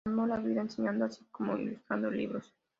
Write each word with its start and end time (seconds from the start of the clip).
Se 0.03 0.09
ganó 0.09 0.25
la 0.25 0.37
vida 0.37 0.61
enseñando, 0.61 1.05
así 1.05 1.23
como 1.31 1.55
ilustrando 1.55 2.09
libros. 2.09 2.51